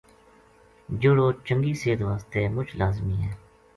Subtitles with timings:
[1.01, 3.31] جہڑو چنگی صحت واسطے مُچ لازمی ہے۔